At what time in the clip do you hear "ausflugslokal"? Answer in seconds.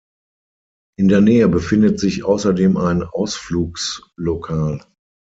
3.03-4.83